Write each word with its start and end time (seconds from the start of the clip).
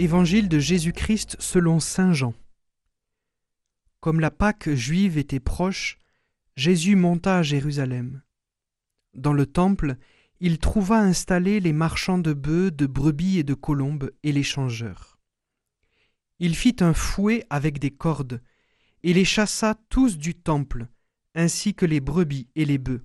Évangile 0.00 0.48
de 0.48 0.60
Jésus-Christ 0.60 1.36
selon 1.40 1.80
Saint 1.80 2.12
Jean. 2.12 2.32
Comme 3.98 4.20
la 4.20 4.30
Pâque 4.30 4.70
juive 4.70 5.18
était 5.18 5.40
proche, 5.40 5.98
Jésus 6.54 6.94
monta 6.94 7.38
à 7.38 7.42
Jérusalem. 7.42 8.22
Dans 9.14 9.32
le 9.32 9.44
temple, 9.44 9.96
il 10.38 10.60
trouva 10.60 11.00
installés 11.00 11.58
les 11.58 11.72
marchands 11.72 12.18
de 12.18 12.32
bœufs, 12.32 12.70
de 12.70 12.86
brebis 12.86 13.38
et 13.38 13.42
de 13.42 13.54
colombes 13.54 14.12
et 14.22 14.30
les 14.30 14.44
changeurs. 14.44 15.18
Il 16.38 16.54
fit 16.54 16.76
un 16.78 16.94
fouet 16.94 17.44
avec 17.50 17.80
des 17.80 17.90
cordes, 17.90 18.40
et 19.02 19.12
les 19.12 19.24
chassa 19.24 19.74
tous 19.88 20.16
du 20.16 20.36
temple, 20.36 20.86
ainsi 21.34 21.74
que 21.74 21.86
les 21.86 21.98
brebis 21.98 22.46
et 22.54 22.66
les 22.66 22.78
bœufs. 22.78 23.04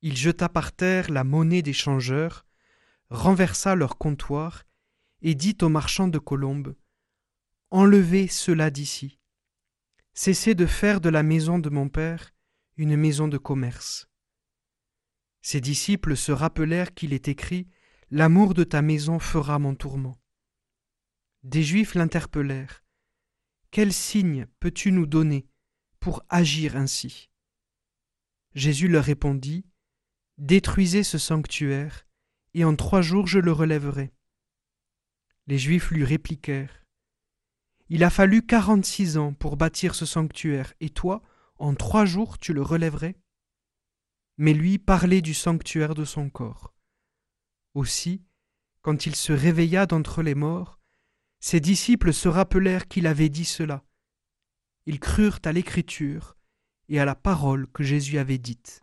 Il 0.00 0.16
jeta 0.16 0.48
par 0.48 0.72
terre 0.72 1.10
la 1.10 1.24
monnaie 1.24 1.60
des 1.60 1.74
changeurs, 1.74 2.46
renversa 3.10 3.74
leur 3.74 3.98
comptoir, 3.98 4.64
et 5.22 5.34
dit 5.34 5.56
aux 5.62 5.68
marchands 5.68 6.08
de 6.08 6.18
colombes 6.18 6.74
Enlevez 7.70 8.28
cela 8.28 8.70
d'ici. 8.70 9.18
Cessez 10.14 10.54
de 10.54 10.66
faire 10.66 11.00
de 11.00 11.08
la 11.08 11.22
maison 11.22 11.58
de 11.58 11.68
mon 11.68 11.88
Père 11.88 12.32
une 12.76 12.96
maison 12.96 13.28
de 13.28 13.38
commerce. 13.38 14.08
Ses 15.42 15.60
disciples 15.60 16.16
se 16.16 16.32
rappelèrent 16.32 16.94
qu'il 16.94 17.12
est 17.12 17.28
écrit 17.28 17.68
L'amour 18.10 18.54
de 18.54 18.64
ta 18.64 18.80
maison 18.80 19.18
fera 19.18 19.58
mon 19.58 19.74
tourment. 19.74 20.18
Des 21.42 21.62
Juifs 21.62 21.94
l'interpellèrent. 21.94 22.82
Quel 23.70 23.92
signe 23.92 24.46
peux-tu 24.60 24.92
nous 24.92 25.06
donner 25.06 25.46
pour 26.00 26.22
agir 26.28 26.76
ainsi? 26.76 27.28
Jésus 28.54 28.88
leur 28.88 29.04
répondit 29.04 29.66
Détruisez 30.38 31.02
ce 31.02 31.18
sanctuaire, 31.18 32.06
et 32.54 32.64
en 32.64 32.76
trois 32.76 33.02
jours 33.02 33.26
je 33.26 33.38
le 33.38 33.52
relèverai. 33.52 34.12
Les 35.48 35.56
Juifs 35.56 35.90
lui 35.90 36.04
répliquèrent 36.04 36.84
Il 37.88 38.04
a 38.04 38.10
fallu 38.10 38.44
quarante-six 38.44 39.16
ans 39.16 39.32
pour 39.32 39.56
bâtir 39.56 39.94
ce 39.94 40.04
sanctuaire, 40.04 40.74
et 40.80 40.90
toi, 40.90 41.22
en 41.56 41.74
trois 41.74 42.04
jours, 42.04 42.36
tu 42.36 42.52
le 42.52 42.60
relèverais? 42.60 43.16
Mais 44.36 44.52
lui 44.52 44.76
parlait 44.78 45.22
du 45.22 45.32
sanctuaire 45.32 45.94
de 45.94 46.04
son 46.04 46.28
corps. 46.28 46.74
Aussi, 47.72 48.22
quand 48.82 49.06
il 49.06 49.16
se 49.16 49.32
réveilla 49.32 49.86
d'entre 49.86 50.22
les 50.22 50.34
morts, 50.34 50.78
ses 51.40 51.60
disciples 51.60 52.12
se 52.12 52.28
rappelèrent 52.28 52.86
qu'il 52.86 53.06
avait 53.06 53.30
dit 53.30 53.46
cela. 53.46 53.82
Ils 54.84 55.00
crurent 55.00 55.40
à 55.46 55.52
l'écriture 55.52 56.36
et 56.90 57.00
à 57.00 57.06
la 57.06 57.14
parole 57.14 57.66
que 57.68 57.82
Jésus 57.82 58.18
avait 58.18 58.36
dite. 58.36 58.82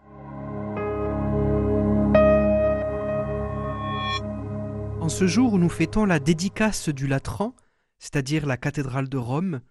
En 5.06 5.10
ce 5.10 5.28
jour 5.28 5.54
où 5.54 5.60
nous 5.60 5.70
fêtons 5.70 6.06
la 6.06 6.18
dédicace 6.18 6.90
du 6.90 7.06
Latran, 7.06 7.56
c'est-à-dire 8.00 8.48
la 8.48 8.58
cathédrale 8.58 9.08
de 9.08 9.20
Rome, 9.20 9.62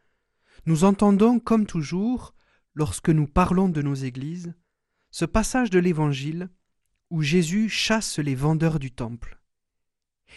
nous 0.65 0.85
entendons, 0.85 1.41
comme 1.41 1.67
toujours, 1.67 2.37
lorsque 2.73 3.09
nous 3.09 3.27
parlons 3.27 3.69
de 3.69 3.83
nos 3.83 3.95
églises, 3.95 4.55
ce 5.11 5.25
passage 5.25 5.71
de 5.71 5.81
l'Évangile 5.81 6.51
où 7.11 7.21
Jésus 7.21 7.69
chasse 7.69 8.21
les 8.21 8.37
vendeurs 8.37 8.79
du 8.79 8.93
temple. 8.93 9.41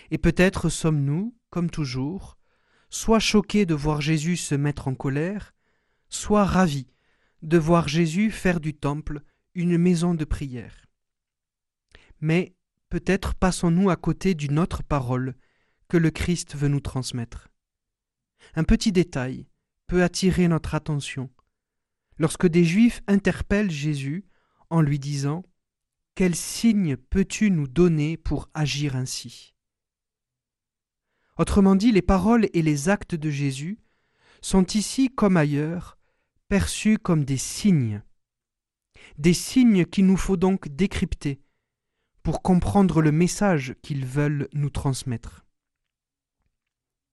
Et 0.09 0.17
peut-être 0.17 0.67
sommes-nous, 0.67 1.37
comme 1.51 1.69
toujours, 1.69 2.39
soit 2.89 3.19
choqués 3.19 3.67
de 3.67 3.75
voir 3.75 4.01
Jésus 4.01 4.35
se 4.35 4.55
mettre 4.55 4.87
en 4.87 4.95
colère, 4.95 5.53
soit 6.09 6.43
ravis 6.43 6.87
de 7.43 7.59
voir 7.59 7.87
Jésus 7.87 8.31
faire 8.31 8.59
du 8.59 8.73
temple 8.73 9.21
une 9.53 9.77
maison 9.77 10.15
de 10.15 10.25
prière. 10.25 10.87
Mais 12.19 12.56
peut-être 12.89 13.33
passons-nous 13.35 13.89
à 13.89 13.95
côté 13.95 14.33
d'une 14.33 14.59
autre 14.59 14.83
parole 14.83 15.35
que 15.87 15.97
le 15.97 16.11
Christ 16.11 16.55
veut 16.55 16.67
nous 16.67 16.79
transmettre. 16.79 17.49
Un 18.55 18.63
petit 18.63 18.91
détail 18.91 19.47
peut 19.87 20.03
attirer 20.03 20.47
notre 20.47 20.75
attention. 20.75 21.29
Lorsque 22.17 22.47
des 22.47 22.63
Juifs 22.63 23.01
interpellent 23.07 23.71
Jésus 23.71 24.25
en 24.69 24.81
lui 24.81 24.99
disant 24.99 25.43
Quel 26.15 26.35
signe 26.35 26.97
peux-tu 26.97 27.51
nous 27.51 27.67
donner 27.67 28.17
pour 28.17 28.49
agir 28.53 28.95
ainsi? 28.95 29.53
Autrement 31.37 31.75
dit, 31.75 31.91
les 31.91 32.01
paroles 32.01 32.49
et 32.53 32.61
les 32.61 32.89
actes 32.89 33.15
de 33.15 33.29
Jésus 33.29 33.79
sont 34.41 34.65
ici 34.65 35.09
comme 35.13 35.37
ailleurs 35.37 35.97
perçus 36.47 36.97
comme 36.97 37.25
des 37.25 37.37
signes, 37.37 38.01
des 39.17 39.33
signes 39.33 39.85
qu'il 39.85 40.05
nous 40.05 40.17
faut 40.17 40.37
donc 40.37 40.69
décrypter 40.69 41.41
pour 42.27 42.41
comprendre 42.41 43.01
le 43.01 43.13
message 43.13 43.73
qu'ils 43.81 44.05
veulent 44.05 44.49
nous 44.51 44.69
transmettre. 44.69 45.45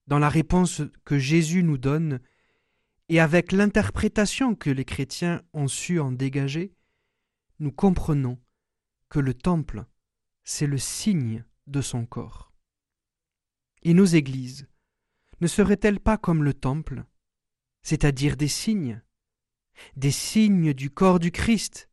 Dans 0.09 0.19
la 0.19 0.29
réponse 0.29 0.83
que 1.05 1.21
Jésus 1.21 1.63
nous 1.63 1.79
donne, 1.79 2.21
et 3.09 3.21
avec 3.21 3.53
l'interprétation 3.53 4.57
que 4.57 4.71
les 4.71 4.85
chrétiens 4.85 5.41
ont 5.53 5.69
su 5.69 6.01
en 6.01 6.11
dégager, 6.11 6.75
nous 7.61 7.71
comprenons 7.71 8.41
que 9.09 9.21
le 9.21 9.35
temple, 9.35 9.85
c'est 10.43 10.67
le 10.67 10.79
signe 10.79 11.45
de 11.69 11.81
son 11.81 12.07
corps. 12.07 12.53
Et 13.83 13.95
nos 13.95 14.07
églises 14.07 14.67
ne 15.41 15.47
seraient-elles 15.47 16.01
pas 16.01 16.19
comme 16.19 16.43
le 16.43 16.55
temple, 16.55 17.05
c'est-à-dire 17.83 18.37
des 18.37 18.49
signes, 18.49 19.01
des 19.95 20.11
signes 20.11 20.75
du 20.75 20.91
corps 20.91 21.21
du 21.21 21.31
Christ, 21.31 21.89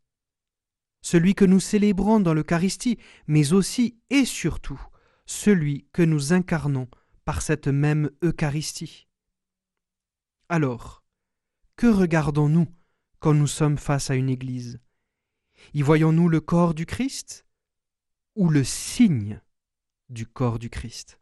celui 1.01 1.35
que 1.35 1.45
nous 1.45 1.59
célébrons 1.59 2.19
dans 2.19 2.33
l'Eucharistie, 2.33 2.97
mais 3.27 3.53
aussi 3.53 3.99
et 4.09 4.25
surtout 4.25 4.81
celui 5.25 5.87
que 5.93 6.01
nous 6.01 6.33
incarnons 6.33 6.87
par 7.25 7.41
cette 7.41 7.67
même 7.67 8.11
Eucharistie. 8.23 9.07
Alors, 10.49 11.03
que 11.75 11.87
regardons-nous 11.87 12.67
quand 13.19 13.33
nous 13.33 13.47
sommes 13.47 13.77
face 13.77 14.09
à 14.09 14.15
une 14.15 14.29
Église? 14.29 14.79
Y 15.73 15.81
voyons-nous 15.81 16.27
le 16.27 16.41
corps 16.41 16.73
du 16.73 16.85
Christ 16.85 17.45
ou 18.35 18.49
le 18.49 18.63
signe 18.63 19.41
du 20.09 20.27
corps 20.27 20.59
du 20.59 20.69
Christ? 20.69 21.20